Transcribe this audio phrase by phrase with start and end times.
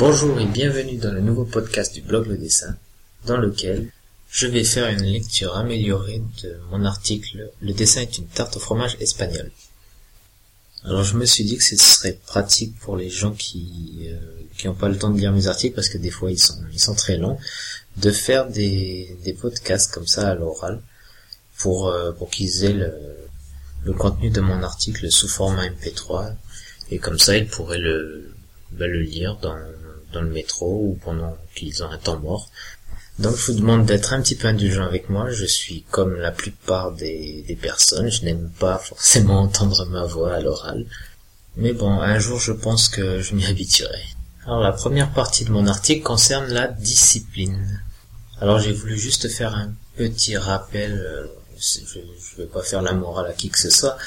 [0.00, 2.74] Bonjour et bienvenue dans le nouveau podcast du blog Le Dessin,
[3.26, 3.92] dans lequel
[4.30, 8.60] je vais faire une lecture améliorée de mon article Le dessin est une tarte au
[8.60, 9.50] fromage espagnol.
[10.84, 14.16] Alors je me suis dit que ce serait pratique pour les gens qui euh,
[14.64, 17.18] n'ont pas le temps de lire mes articles parce que des fois ils sont très
[17.18, 17.36] longs
[17.98, 20.80] de faire des, podcasts comme ça à l'oral
[21.58, 22.94] pour euh, qu'ils aient le,
[23.84, 26.32] le contenu de mon article sous format MP3
[26.90, 28.34] et comme ça ils pourraient le
[28.72, 29.56] bah, le lire dans
[30.12, 32.48] dans le métro ou pendant qu'ils ont un temps mort.
[33.20, 36.30] Donc je vous demande d'être un petit peu indulgent avec moi, je suis comme la
[36.30, 40.86] plupart des, personnes, je n'aime pas forcément entendre ma voix à l'oral.
[41.56, 44.02] Mais bon, un jour je pense que je m'y habituerai.
[44.46, 47.82] Alors la première partie de mon article concerne la discipline.
[48.40, 51.26] Alors j'ai voulu juste faire un petit rappel, euh,
[51.58, 53.98] je ne vais pas faire la morale à qui que ce soit,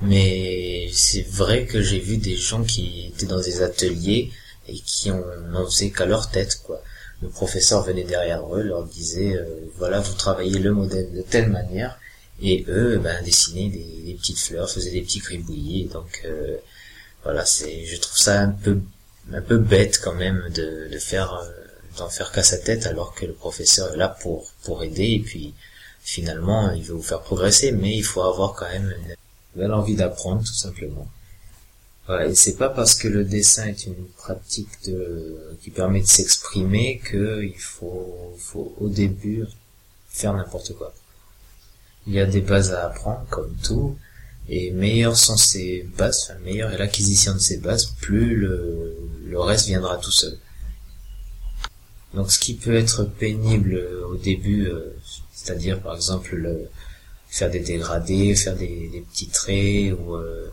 [0.00, 4.32] mais c'est vrai que j'ai vu des gens qui étaient dans des ateliers
[4.68, 6.82] et qui n'en faisaient qu'à leur tête quoi.
[7.20, 9.44] Le professeur venait derrière eux, leur disait euh,
[9.76, 11.98] voilà vous travaillez le modèle de telle manière.
[12.40, 16.56] Et eux ben dessinaient des, petites fleurs, faisaient des petits gribouillis donc euh,
[17.22, 18.80] voilà c'est je trouve ça un peu
[19.32, 21.48] un peu bête quand même de, de faire euh,
[21.98, 25.10] d'en faire qu'à sa tête alors que le professeur est là pour pour aider.
[25.12, 25.54] Et puis
[26.02, 29.14] finalement il veut vous faire progresser mais il faut avoir quand même une
[29.60, 31.06] belle envie d'apprendre tout simplement
[32.08, 37.00] et c'est pas parce que le dessin est une pratique de, qui permet de s'exprimer
[37.08, 39.44] qu'il faut, faut au début
[40.08, 40.92] faire n'importe quoi.
[42.06, 43.96] Il y a des bases à apprendre, comme tout,
[44.48, 49.40] et meilleures sont ses bases, enfin meilleure est l'acquisition de ses bases, plus le, le
[49.40, 50.36] reste viendra tout seul.
[52.14, 53.80] Donc ce qui peut être pénible
[54.10, 54.94] au début, euh,
[55.32, 56.68] c'est-à-dire par exemple le,
[57.28, 60.52] faire des dégradés, faire des, des petits traits ou euh,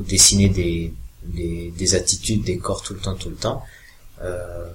[0.00, 0.92] dessiner des,
[1.24, 3.62] des, des, attitudes, des corps tout le temps, tout le temps,
[4.22, 4.70] euh,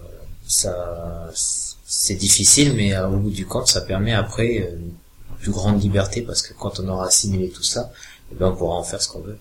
[0.47, 4.93] ça, c'est difficile, mais au bout du compte, ça permet après euh, une
[5.39, 7.91] plus grande liberté parce que quand on aura assimilé tout ça,
[8.31, 9.37] eh ben on pourra en faire ce qu'on veut.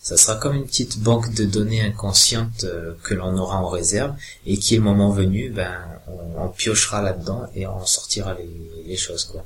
[0.00, 4.14] Ça sera comme une petite banque de données inconscientes euh, que l'on aura en réserve
[4.46, 5.74] et qui, le moment venu, ben
[6.06, 8.48] on, on piochera là-dedans et on sortira les,
[8.86, 9.44] les choses quoi.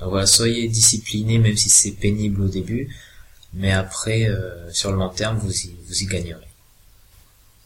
[0.00, 2.88] Donc voilà, soyez disciplinés même si c'est pénible au début
[3.54, 6.48] mais après, euh, sur le long terme, vous y, vous y gagnerez.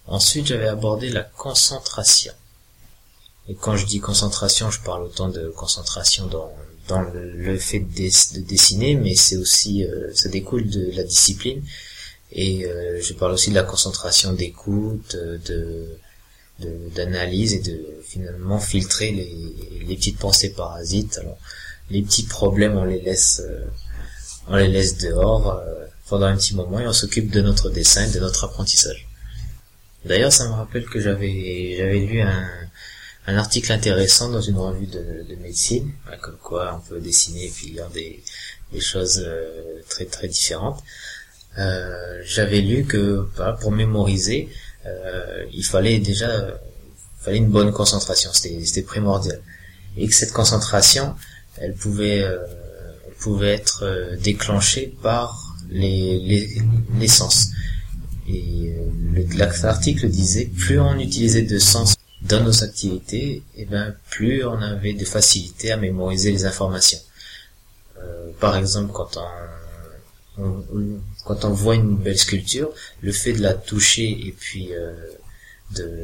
[0.07, 2.33] Ensuite, j'avais abordé la concentration.
[3.49, 6.53] Et quand je dis concentration, je parle autant de concentration dans,
[6.89, 11.63] dans le, fait de, dessiner, mais c'est aussi, euh, ça découle de la discipline.
[12.33, 15.99] Et euh, je parle aussi de la concentration d'écoute, de
[16.95, 21.19] d'analyse et de finalement filtrer les, les petites pensées parasites.
[21.19, 21.37] Alors,
[21.91, 23.43] les petits problèmes, on les laisse
[24.49, 28.09] on les laisse dehors euh, pendant un petit moment et on s'occupe de notre dessin,
[28.11, 29.07] de notre apprentissage.
[30.05, 32.49] D'ailleurs, ça me rappelle que j'avais j'avais lu un,
[33.27, 35.91] un article intéressant dans une revue de, de médecine,
[36.23, 38.23] comme quoi on peut dessiner et puis lire des,
[38.73, 40.83] des choses euh, très très différentes.
[41.59, 44.49] Euh, j'avais lu que bah, pour mémoriser,
[45.53, 46.61] il fallait déjà
[47.19, 49.41] fallait une bonne concentration, c'était primordial,
[49.97, 51.17] et que cette concentration,
[51.57, 52.25] elle pouvait
[53.21, 56.63] pouvait être euh, déclenché par les, les,
[56.99, 57.51] les sens.
[58.29, 63.95] Et euh, l'article disait, plus on utilisait de sens dans nos activités, et eh ben
[64.11, 66.99] plus on avait de facilité à mémoriser les informations.
[67.99, 69.17] Euh, par exemple, quand
[70.39, 74.95] on, quand on voit une belle sculpture, le fait de la toucher et puis euh,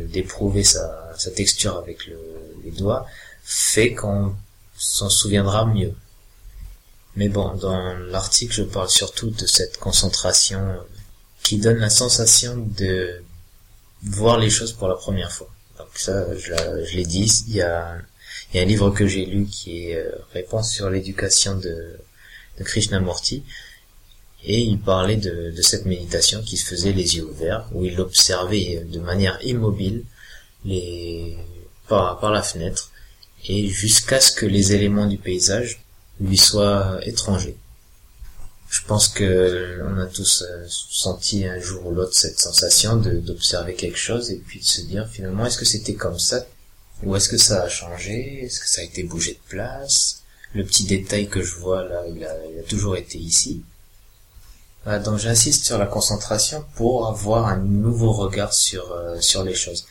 [0.08, 2.18] d'éprouver sa, sa texture avec le,
[2.64, 3.06] les doigts
[3.42, 4.34] fait qu'on
[4.76, 5.94] s'en souviendra mieux.
[7.16, 10.78] Mais bon, dans l'article, je parle surtout de cette concentration
[11.42, 13.22] qui donne la sensation de
[14.02, 15.50] voir les choses pour la première fois.
[15.78, 17.98] Donc ça, je, l'ai dit, il y a,
[18.54, 21.98] un livre que j'ai lu qui est euh, Réponse sur l'éducation de,
[22.58, 23.44] de Krishnamurti,
[24.44, 28.84] et il parlait de, cette méditation qui se faisait les yeux ouverts, où il observait
[28.84, 30.04] de manière immobile
[30.64, 31.36] les,
[31.88, 32.90] par la fenêtre,
[33.48, 35.82] et jusqu'à ce que les éléments du paysage
[36.20, 37.56] lui soit étranger.
[38.72, 43.74] Je pense que on a tous euh, senti un jour ou l'autre cette sensation d'observer
[43.74, 46.46] quelque chose et puis de se dire finalement est-ce que c'était comme ça?
[47.02, 48.44] Ou est-ce que ça a changé?
[48.44, 50.22] Est-ce que ça a été bougé de place?
[50.54, 53.62] Le petit détail que je vois là, il a, toujours été ici.
[55.04, 59.84] donc j'insiste sur la concentration pour avoir un nouveau regard sur, euh, sur les choses,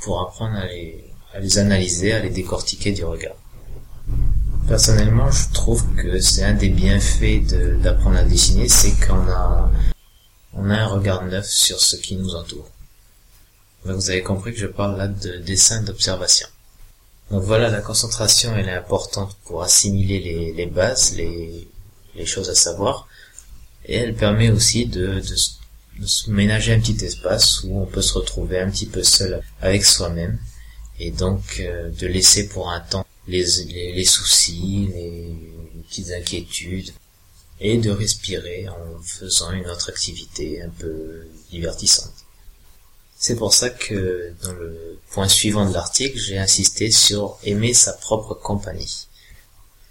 [0.00, 1.04] pour apprendre à les,
[1.34, 3.36] à les analyser, à les décortiquer du regard.
[4.68, 7.42] Personnellement, je trouve que c'est un des bienfaits
[7.80, 9.72] d'apprendre à dessiner, c'est qu'on a,
[10.52, 12.68] on a un regard neuf sur ce qui nous entoure.
[13.86, 16.46] Donc vous avez compris que je parle là de dessin d'observation.
[17.30, 21.66] Donc voilà, la concentration elle est importante pour assimiler les, les bases, les,
[22.14, 23.08] les choses à savoir,
[23.86, 28.60] et elle permet aussi de, de, ménager un petit espace où on peut se retrouver
[28.60, 30.38] un petit peu seul avec soi-même,
[31.00, 35.36] et donc euh, de laisser pour un temps les, les, les soucis, les
[35.88, 36.92] petites inquiétudes,
[37.60, 42.12] et de respirer en faisant une autre activité un peu divertissante.
[43.16, 47.92] C'est pour ça que dans le point suivant de l'article, j'ai insisté sur aimer sa
[47.92, 49.08] propre compagnie.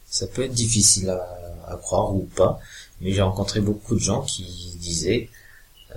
[0.10, 2.62] Ça peut être difficile à, croire ou pas,
[3.02, 4.46] mais j'ai rencontré beaucoup de gens qui
[4.80, 5.30] disaient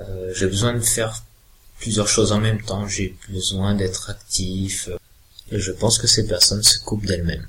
[0.00, 1.22] euh, j'ai besoin de faire
[1.78, 4.88] plusieurs choses en même temps, j'ai besoin d'être actif,
[5.50, 7.46] et je pense que ces personnes se coupent d'elles-mêmes.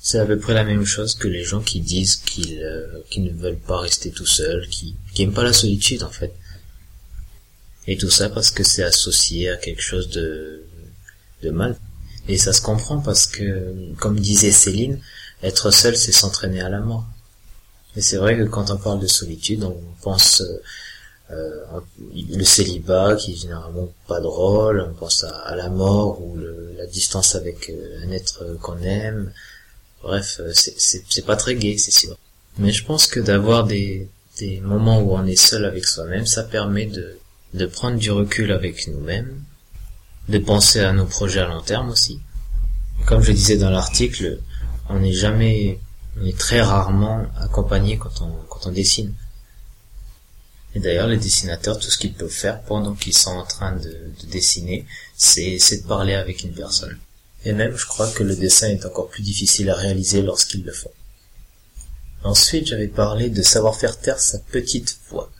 [0.00, 3.30] C'est à peu près la même chose que les gens qui disent qu'ils euh, ne
[3.30, 6.34] veulent pas rester tout seuls, qui, qui aiment pas la solitude en fait.
[7.86, 10.64] Et tout ça parce que c'est associé à quelque chose de,
[11.42, 11.76] de mal.
[12.28, 15.00] Et ça se comprend parce que, comme disait Céline,
[15.42, 17.06] être seul c'est s'entraîner à la mort.
[17.96, 20.42] Et c'est vrai que quand on parle de solitude, on pense
[21.34, 21.80] euh,
[22.14, 26.36] le célibat qui est généralement pas drôle, on pense à, la mort ou
[26.76, 29.32] la distance avec euh, un être qu'on aime,
[30.04, 32.18] Bref, euh, c'est pas très gai, c'est sûr.
[32.58, 34.10] Mais je pense que d'avoir des,
[34.62, 39.42] moments où on est seul avec soi-même, ça permet de, prendre du recul avec nous-mêmes,
[40.28, 42.20] de penser à nos projets à long terme aussi.
[43.06, 44.40] Comme je disais dans l'article,
[44.90, 45.80] on n'est jamais,
[46.20, 49.14] on est très rarement accompagné quand on dessine.
[50.74, 53.88] Et d'ailleurs, les dessinateurs, tout ce qu'ils peuvent faire pendant qu'ils sont en train de,
[53.88, 54.86] de dessiner,
[55.16, 56.98] c'est de parler avec une personne.
[57.44, 60.72] Et même, je crois que le dessin est encore plus difficile à réaliser lorsqu'ils le
[60.72, 60.90] font.
[62.24, 65.30] Ensuite, j'avais parlé de savoir faire taire sa petite voix.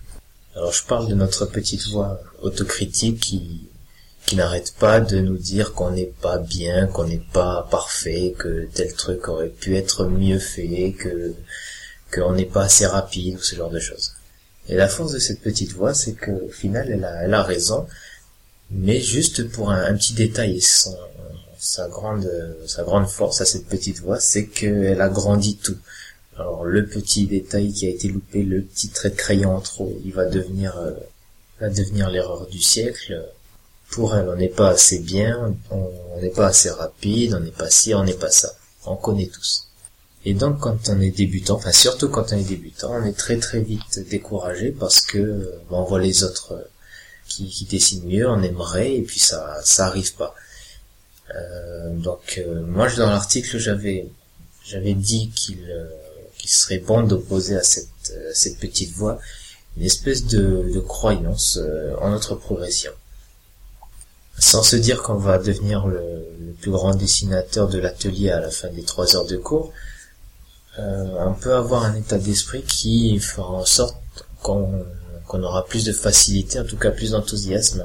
[0.54, 3.69] Alors, je parle de notre petite voix autocritique qui,
[4.26, 8.69] qui n'arrête pas de nous dire qu'on n'est pas bien, qu'on n'est pas parfait, que
[8.75, 11.34] tel truc aurait pu être mieux fait, que,
[12.12, 14.12] qu'on n'est pas assez rapide ou ce genre de choses.
[14.69, 17.87] Et la force de cette petite voix, c'est qu'au final, elle a, a raison,
[18.70, 20.61] mais juste pour un, petit détail.
[20.61, 20.96] Son,
[21.58, 22.31] sa grande
[22.66, 25.78] sa grande force à cette petite voix, c'est qu'elle agrandit tout.
[26.37, 29.96] Alors le petit détail qui a été loupé, le petit trait de crayon en trop,
[30.05, 30.93] il va devenir euh,
[31.60, 33.25] va devenir l'erreur du siècle.
[33.90, 37.70] Pour elle, on n'est pas assez bien, on n'est pas assez rapide, on n'est pas
[37.70, 38.52] ci, on n'est pas ça.
[38.87, 39.69] On connaît tous.
[40.25, 43.38] Et donc quand on est débutant, enfin surtout quand on est débutant, on est très
[43.38, 46.62] très vite découragé parce que on voit les autres euh,
[47.29, 50.35] qui, qui dessinent mieux, on aimerait et puis ça ça arrive pas.
[51.35, 54.06] Euh, donc euh, moi dans l'article j'avais
[54.65, 55.88] j'avais dit qu'il euh,
[56.38, 57.88] qu'il serait bon d'opposer à cette
[58.35, 59.19] cette petite voix
[59.77, 61.59] une espèce de, de croyance
[62.00, 62.93] en notre progression
[64.38, 66.00] sans se dire qu'on va devenir le,
[66.41, 69.73] le, plus grand dessinateur de l'atelier à la fin des trois heures de cours,
[70.79, 73.97] euh, on peut avoir un état d'esprit qui fera en sorte
[74.43, 74.85] qu'on
[75.31, 77.85] aura plus de facilité, en tout cas plus d'enthousiasme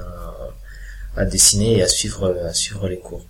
[1.16, 3.26] à, dessiner et à suivre les cours.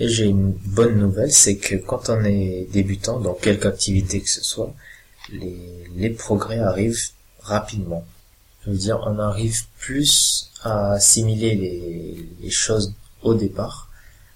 [0.00, 4.30] Et j'ai une bonne nouvelle, c'est que quand on est débutant dans quelque activité que
[4.30, 4.74] ce soit,
[5.30, 7.10] les, progrès arrivent
[7.40, 8.04] rapidement.
[8.64, 11.54] Je veux dire, on arrive plus à assimiler
[12.40, 13.90] les, choses au départ,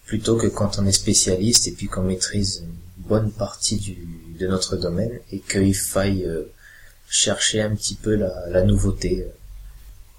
[0.04, 2.64] plutôt que quand on est spécialiste et puis qu'on maîtrise
[3.08, 3.96] bonne partie du,
[4.38, 6.50] de notre domaine et qu'il faille euh,
[7.08, 9.26] chercher un petit peu la, nouveauté.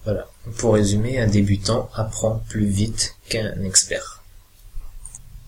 [0.04, 0.28] Voilà.
[0.58, 4.24] Pour résumer, un débutant apprend plus vite qu'un expert.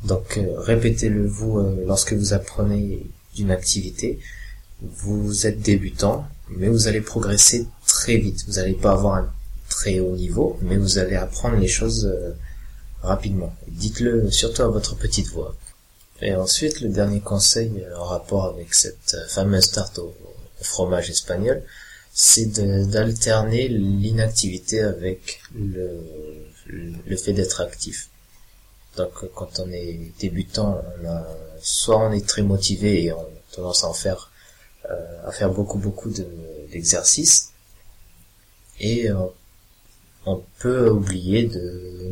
[0.04, 4.20] Donc euh, répétez-le vous euh, lorsque vous apprenez d'une activité.
[4.82, 8.46] Vous êtes débutant, mais vous allez progresser très vite.
[8.48, 9.34] Vous n'allez pas avoir un
[9.70, 12.12] très haut niveau, mais vous allez apprendre les choses
[13.02, 13.56] rapidement.
[13.68, 15.56] Dites-le surtout à votre petite voix.
[16.22, 20.14] Et ensuite, le dernier conseil en rapport avec cette fameuse tarte au,
[20.60, 21.62] fromage espagnol,
[22.12, 22.48] c'est
[22.90, 26.02] d'alterner l'inactivité avec le,
[26.66, 28.10] le fait d'être actif.
[28.98, 31.28] Donc quand on est débutant, on a,
[31.62, 34.32] soit on est très motivé et on a tendance à en faire
[34.90, 36.10] euh, à faire beaucoup beaucoup
[36.72, 37.52] d'exercices
[38.80, 39.16] et euh,
[40.26, 41.50] on peut oublier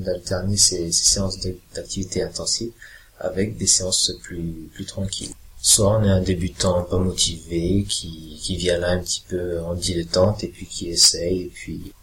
[0.06, 1.40] d'alterner ces, ces, séances
[1.74, 2.72] d'activité intensive
[3.20, 5.34] avec des séances plus plus tranquilles.
[5.62, 9.74] Soit on est un débutant pas motivé qui qui vient là un petit peu en
[9.74, 11.94] dilettante et puis qui essaye et puis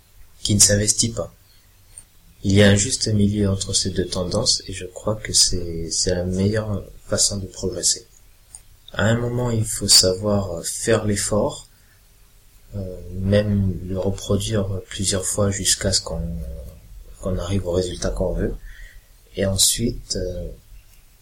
[0.43, 1.33] qui ne s'investit pas.
[2.45, 5.91] Il y a un juste milieu entre ces deux tendances et je crois que c'est
[6.07, 8.07] la meilleure façon de progresser.
[8.93, 11.69] À un moment, il faut savoir faire l'effort,
[12.75, 12.81] euh,
[13.21, 16.21] même le reproduire plusieurs fois jusqu'à ce qu'on
[17.21, 18.55] qu'on arrive au résultat qu'on veut.
[19.37, 20.49] Et ensuite, euh,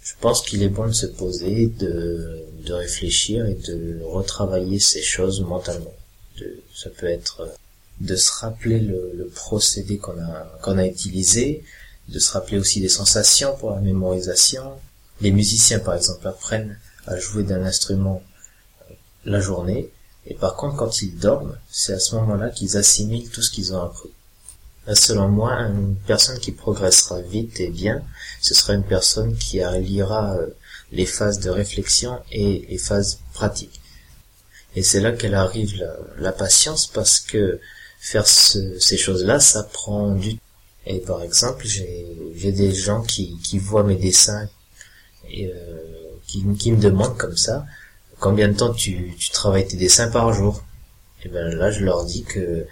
[0.02, 5.02] je pense qu'il est bon de se poser, de, de réfléchir et de retravailler ces
[5.02, 5.95] choses mentalement.
[6.38, 7.49] De, ça peut être
[8.00, 11.64] de se rappeler le, le procédé qu'on a, qu'on a utilisé,
[12.09, 14.73] de se rappeler aussi des sensations pour la mémorisation.
[15.21, 18.23] Les musiciens, par exemple, apprennent à jouer d'un instrument
[18.90, 18.95] euh,
[19.26, 19.90] la journée,
[20.26, 23.75] et par contre, quand ils dorment, c'est à ce moment-là qu'ils assimilent tout ce qu'ils
[23.75, 24.11] ont appris.
[24.94, 28.02] Selon moi, une personne qui progressera vite et bien,
[28.40, 30.49] ce sera une personne qui alliera euh,
[30.90, 33.80] les phases de réflexion et les phases pratiques.
[34.75, 35.75] Et c'est là qu'elle arrive
[36.18, 37.61] la, patience parce que
[37.99, 40.42] faire ce, ces choses-là, ça prend du temps.
[40.87, 44.49] Et par exemple, j'ai des gens qui, voient mes dessins
[45.30, 47.66] et euh, qui, me demandent comme ça
[48.18, 50.62] combien de temps tu, tu travailles tes dessins par jour?
[51.25, 52.66] Et ben là, je leur dis que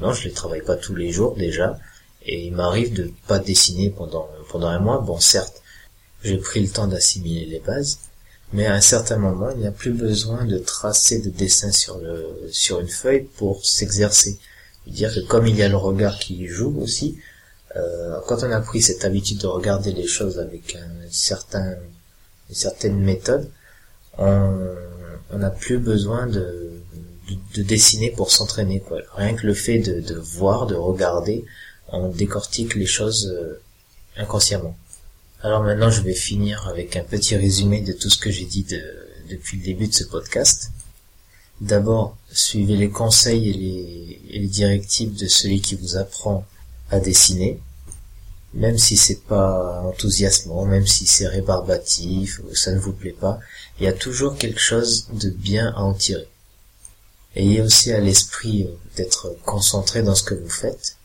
[0.00, 1.78] non, je les travaille pas tous les jours déjà,
[2.22, 4.28] et il m'arrive de pas dessiner pendant
[4.68, 4.98] un mois.
[4.98, 5.62] Bon, certes,
[6.22, 7.98] j'ai pris le temps d'assimiler les bases,
[8.52, 12.80] mais à un certain moment, il n'y a plus besoin de tracer de dessin sur
[12.80, 14.38] une feuille pour s'exercer.
[14.86, 17.18] Dire que comme il y a le regard qui joue aussi,
[17.74, 23.50] euh, quand on a pris cette habitude de regarder les choses avec une certaine méthode,
[24.18, 26.65] on n'a plus besoin de
[27.54, 29.00] de, dessiner pour s'entraîner quoi.
[29.14, 31.44] Rien que le fait de, voir, de regarder,
[31.88, 33.60] on décortique les choses euh,
[34.16, 34.76] inconsciemment.
[35.42, 38.64] Alors maintenant je vais finir avec un petit résumé de tout ce que j'ai dit
[38.64, 38.82] de,
[39.30, 40.70] depuis le début de ce podcast.
[41.60, 46.44] D'abord, suivez les conseils et les, et les directives de celui qui vous apprend
[46.90, 47.58] à dessiner,
[48.54, 53.38] même si c'est pas enthousiasmant, même si c'est rébarbatif ou ça ne vous plaît pas,
[53.78, 56.28] il y a toujours quelque chose de bien à en tirer.
[57.36, 60.96] Ayez aussi à l'esprit euh, d'être concentré dans ce que vous faites.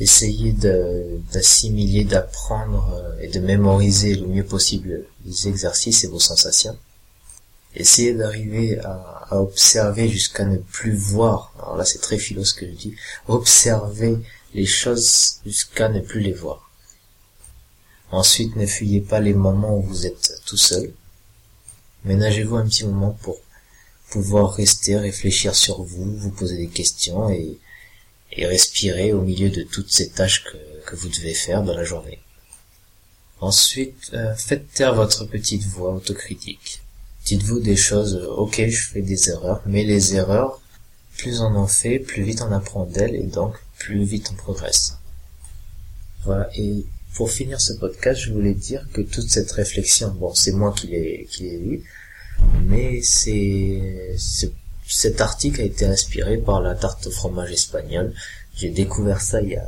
[0.00, 6.78] Essayez d'assimiler, d'apprendre euh, et de mémoriser le mieux possible les exercices et vos sensations.
[7.76, 11.52] Essayez d'arriver à, observer jusqu'à ne plus voir.
[11.58, 12.94] Alors là, c'est très philo ce que je dis.
[13.26, 14.16] Observer
[14.54, 16.70] les choses jusqu'à ne plus les voir.
[18.10, 20.92] Ensuite, ne fuyez pas les moments où vous êtes tout seul.
[22.04, 23.38] Ménagez-vous un petit moment pour
[24.10, 27.58] pouvoir rester, réfléchir sur vous, vous poser des questions et,
[28.36, 32.18] respirer au milieu de toutes ces tâches que, vous devez faire dans la journée.
[33.40, 36.82] Ensuite, euh, faites taire votre petite voix autocritique.
[37.24, 40.60] Dites-vous des choses, euh, ok, je fais des erreurs, mais les erreurs,
[41.16, 44.98] plus on en fait, plus vite on apprend d'elles et donc plus vite on progresse.
[46.24, 46.84] Voilà, et
[47.14, 50.88] pour finir ce podcast, je voulais dire que toute cette réflexion, bon, c'est moi qui
[50.88, 51.84] l'ai, qui l'ai eu,
[52.66, 54.14] mais c'est,
[54.86, 58.12] cet article a été inspiré par la tarte au fromage espagnole.
[58.56, 59.64] J'ai découvert ça il y, a,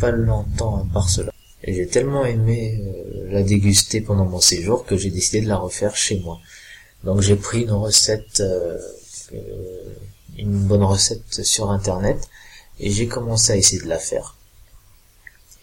[0.00, 1.32] pas longtemps à Barcelone.
[1.64, 5.56] Et j'ai tellement aimé euh, la déguster pendant mon séjour que j'ai décidé de la
[5.56, 6.38] refaire chez moi.
[7.04, 8.78] Donc j'ai pris une recette, euh,
[9.34, 9.94] euh,
[10.36, 12.28] une bonne recette sur internet
[12.80, 14.36] et j'ai commencé à essayer de la faire.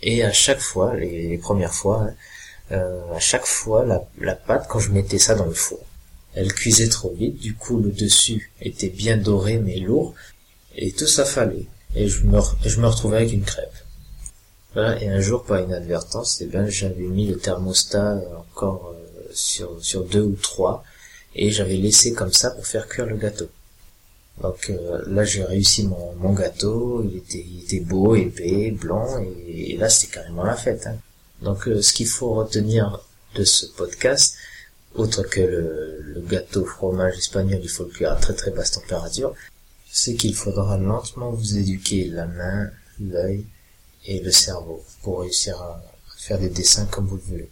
[0.02, 2.10] Et à chaque fois, les, premières fois,
[2.70, 5.80] à chaque fois la, la pâte quand je mettais ça dans le four,
[6.36, 10.14] elle cuisait trop vite, du coup le dessus était bien doré mais lourd,
[10.76, 11.66] et tout ça fallait.
[11.96, 13.74] Et je me, je retrouvais avec une crêpe.
[14.74, 20.04] Voilà, et un jour, par inadvertance, eh ben, j'avais mis le thermostat encore euh, sur,
[20.04, 20.84] deux ou trois,
[21.34, 23.48] et j'avais laissé comme ça pour faire cuire le gâteau.
[24.42, 29.08] Donc euh, là, j'ai réussi mon, gâteau, il était, beau, épais, blanc,
[29.48, 30.86] et, là, c'était carrément la fête.
[30.88, 30.98] Hein.
[31.42, 33.00] Donc euh, ce qu'il faut retenir
[33.36, 34.36] de ce podcast,
[34.96, 39.36] autre que le, gâteau fromage espagnol, il faut le cuire à très très basse température,
[39.92, 43.46] c'est qu'il faudra lentement vous éduquer la main, l'œil
[44.06, 45.84] et le cerveau pour réussir à
[46.18, 47.50] faire des dessins comme vous le voulez.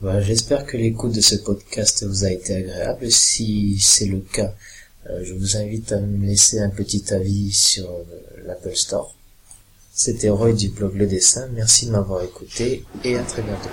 [0.00, 3.10] Voilà, j'espère que l'écoute de ce podcast vous a été agréable.
[3.10, 4.54] Si c'est le cas,
[5.08, 8.04] euh, je vous invite à me laisser un petit avis sur euh,
[8.44, 9.14] l'Apple Store.
[9.92, 11.48] C'était Roy du blog Le Dessin.
[11.54, 13.70] Merci de m'avoir écouté et à très bientôt.